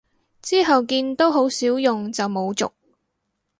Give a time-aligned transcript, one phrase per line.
[0.41, 2.71] 之後見都好少用就冇續